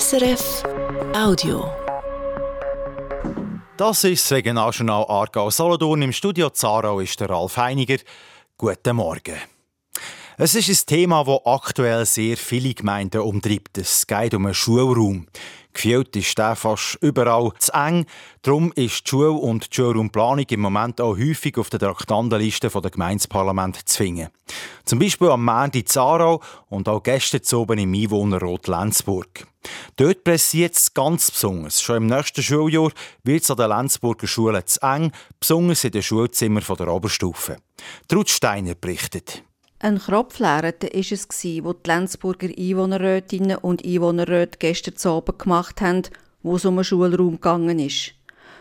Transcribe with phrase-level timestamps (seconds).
[0.00, 0.62] SRF
[1.14, 1.70] Audio.
[3.76, 6.00] Das ist das Regionaljournal Aargau Solothurn.
[6.00, 7.98] Im Studio Zarau ist der Ralf Heiniger.
[8.56, 9.36] Guten Morgen.
[10.44, 13.78] Es ist ein Thema, das aktuell sehr viele Gemeinden umtreibt.
[13.78, 15.28] Es geht um einen Schulraum.
[15.72, 18.06] Gefühlt ist der fast überall zu eng.
[18.42, 22.90] Darum ist die Schule und die Schulraumplanung im Moment auch häufig auf der Traktandenliste der
[22.90, 24.30] Gemeindeparlamente zu finden.
[24.84, 29.46] Zum Beispiel am Montag in Zarau und auch gestern oben im Einwohnerrot Lenzburg.
[29.94, 31.80] Dort pressiert es ganz besonders.
[31.80, 32.90] Schon im nächsten Schuljahr
[33.22, 37.58] wird es an den Lenzburger Schulen zu eng, besonders in den Schulzimmern der Oberstufe.
[38.08, 39.44] Trud Steiner berichtet.
[39.84, 46.02] Ein Kropflärete war es, wo die Lenzburger Einwohnerrätinnen und Einwohnerräte gestern oben gemacht haben,
[46.44, 48.12] wo es um einen Schulraum gegangen ist.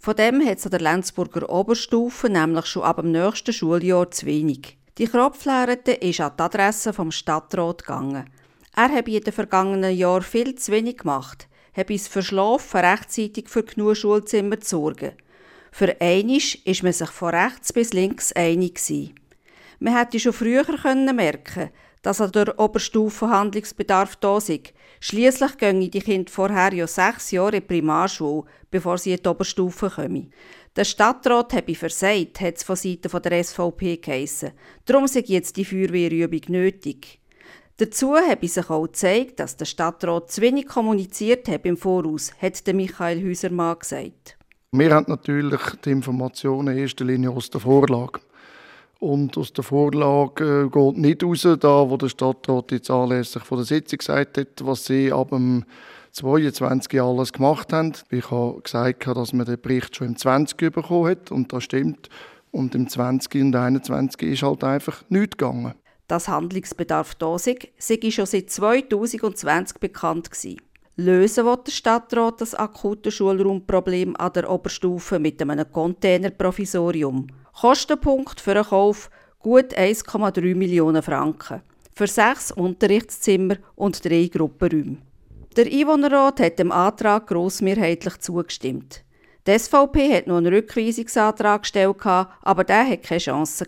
[0.00, 4.26] Von dem hat es an der Lenzburger Oberstufe nämlich schon ab dem nächsten Schuljahr zu
[4.26, 4.76] wenig.
[4.98, 8.28] Die Kropflärete ist an die Adresse vom Stadtrat gegangen.
[8.74, 11.46] Er habe in den vergangenen Jahren viel zu wenig gemacht,
[11.76, 15.12] habe es verschlafen, rechtzeitig für genug Schulzimmer zu sorgen.
[15.70, 19.14] Für einisch ist man sich von rechts bis links einig gewesen.
[19.84, 21.68] Man hätte schon früher können merken
[22.00, 24.74] dass an der Oberstufe Handlungsbedarf da ist.
[25.00, 29.28] Schliesslich gehen die Kinder vorher ja sechs Jahre in die Primarschule, bevor sie in die
[29.28, 30.30] Oberstufe kommen.
[30.76, 34.52] Der Stadtrat habe versagt, hat es von Seiten der SVP geheissen.
[34.84, 37.20] Darum sei jetzt die Feuerwehrübung nötig.
[37.78, 42.62] Dazu habe sich auch gezeigt, dass der Stadtrat zu wenig kommuniziert hat im Voraus, hat
[42.74, 44.36] Michael Häusermann gesagt.
[44.72, 48.20] Wir haben natürlich die Informationen in erster Linie aus der Vorlage.
[49.04, 53.58] Und aus der Vorlage äh, geht nicht raus, da wo der Stadtrat jetzt anlässlich von
[53.58, 55.66] der Sitzung gesagt hat, was sie ab dem
[56.12, 57.92] 22 alles gemacht haben.
[58.08, 62.08] Ich habe gesagt, dass man den Bericht schon im 20 bekommen hat und das stimmt.
[62.50, 65.74] Und im 20 und 21 ist halt einfach nichts gegangen.
[66.08, 70.62] Dass Handlungsbedarf da sei, sei schon seit 2020 bekannt gewesen.
[70.96, 77.26] Lösen will der Stadtrat das akute Schulraumproblem an der Oberstufe mit einem Containerprovisorium.
[77.60, 81.62] Kostenpunkt für einen Kauf gut 1,3 Millionen Franken.
[81.94, 84.98] Für sechs Unterrichtszimmer und drei Gruppenräume.
[85.56, 89.04] Der Einwohnerrat hat dem Antrag grossmehrheitlich zugestimmt.
[89.46, 93.66] Die SVP hat noch einen Rückweisungsantrag gestellt, aber der hat keine Chance.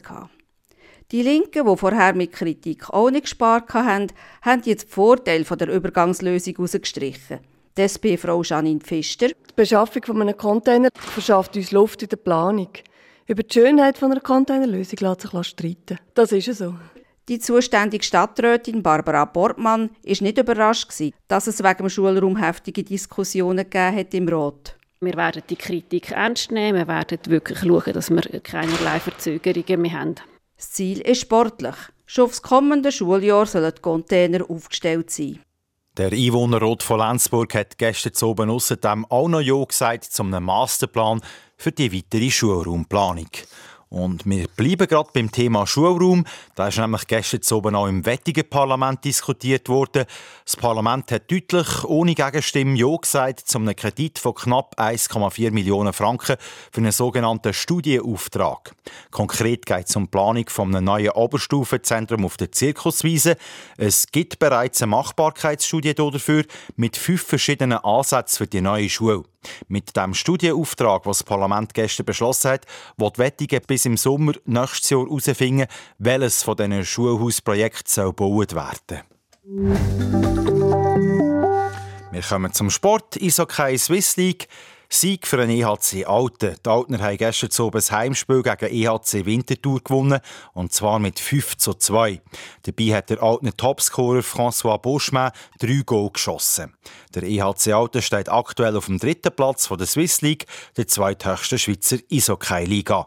[1.12, 4.08] Die Linken, die vorher mit Kritik auch nicht gespart haben,
[4.42, 7.38] haben jetzt die Vorteile der Übergangslösung herausgestrichen.
[7.78, 9.28] Die SP-Frau Janine Pfister.
[9.28, 12.70] Die Beschaffung von einem Container verschafft uns Luft in der Planung.
[13.28, 15.98] Über die Schönheit einer Containerlösung lässt sich streiten.
[16.14, 16.74] Das ist so.
[17.28, 20.92] Die zuständige Stadträtin Barbara Bortmann ist nicht überrascht,
[21.26, 24.76] dass es wegen dem Schulraum heftige Diskussionen gegeben hat im Rat.
[25.00, 26.78] Wir werden die Kritik ernst nehmen.
[26.78, 30.14] Wir werden wirklich schauen, dass wir keinerlei Verzögerungen mehr haben.
[30.56, 31.74] Das Ziel ist sportlich.
[32.06, 35.40] Schon aufs kommende Schuljahr sollen die Container aufgestellt sein.
[35.96, 41.22] Der Einwohnerrat von Lenzburg hat gestern zu oben außerdem auch noch Ja gesagt zum Masterplan
[41.56, 43.30] für die weitere Schulraumplanung.
[43.88, 46.24] Und wir bleiben gerade beim Thema Schulraum.
[46.56, 50.06] Da ist nämlich gestern oben auch im wettigen Parlament diskutiert worden.
[50.44, 55.92] Das Parlament hat deutlich ohne Gegenstimme Ja gesagt zu einem Kredit von knapp 1,4 Millionen
[55.92, 56.36] Franken
[56.72, 58.74] für einen sogenannten Studienauftrag.
[59.12, 63.36] Konkret geht es um die Planung von einem neuen Oberstufenzentrum auf der Zirkuswiese.
[63.76, 66.44] Es gibt bereits eine Machbarkeitsstudie dafür
[66.74, 69.22] mit fünf verschiedenen Ansätzen für die neue Schule.
[69.68, 74.90] Mit dem Studienauftrag, was das Parlament gestern beschlossen hat, wird Wettige bis im Sommer nächstes
[74.90, 75.66] Jahr herausfinden,
[75.98, 79.02] welches von diesen Schulhausprojekten gebaut werden
[82.12, 83.16] Wir kommen zum Sport.
[83.20, 84.48] Eishockey Swiss League.
[84.88, 86.56] Sieg für den EHC Alten.
[86.64, 90.20] Die Altner haben gestern zu ein Heimspiel gegen EHC Winterthur gewonnen,
[90.54, 92.20] und zwar mit 5 zu 2.
[92.62, 96.74] Dabei hat der Altner Topscorer François Beauchemin drei Goal geschossen.
[97.14, 101.98] Der EHC Alten steht aktuell auf dem dritten Platz der Swiss League, der zweithöchsten Schweizer
[102.10, 103.06] Eishockey-Liga.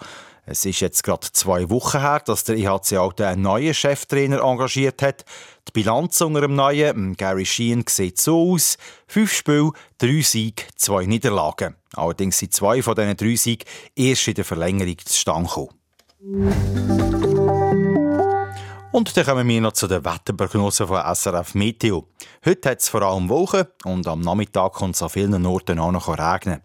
[0.51, 5.03] Es ist jetzt gerade zwei Wochen her, dass der IHC Alten einen neuen Cheftrainer engagiert
[5.03, 5.23] hat.
[5.67, 8.79] Die Bilanz unter dem neuen, Gary Sheehan, sieht so aus.
[9.05, 11.75] Fünf Spiele, drei Siege, zwei Niederlagen.
[11.93, 17.18] Allerdings sind zwei von diesen drei Siegen erst in der Verlängerung zustande gekommen.
[18.91, 22.07] Und dann kommen wir noch zu den Wetterprognosen von SRF Meteo.
[22.43, 25.91] Heute hat es vor allem Wochen und am Nachmittag kann es an vielen Orten auch
[25.91, 26.61] noch regnen.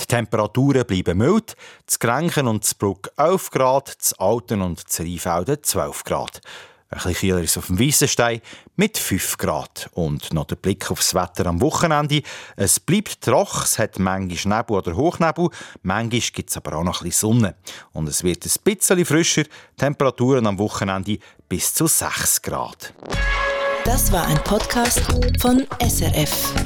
[0.00, 1.54] Die Temperaturen bleiben mild,
[1.86, 6.40] zu Grenchen und zu Bruck 11 Grad, zu Alten und zu Rheinfelden 12 Grad.
[6.88, 8.40] Ein bisschen kühler ist auf dem Weissenstein
[8.76, 9.90] mit 5 Grad.
[9.92, 12.22] Und noch der Blick aufs Wetter am Wochenende.
[12.54, 15.50] Es bleibt trocken, es hat manchmal Nebel oder Hochnebel,
[15.82, 17.56] manchmal gibt es aber auch noch ein bisschen Sonne.
[17.92, 19.44] Und es wird ein bisschen frischer,
[19.76, 21.18] Temperaturen am Wochenende
[21.48, 22.94] bis zu 6 Grad.
[23.84, 25.00] Das war ein Podcast
[25.40, 26.65] von SRF.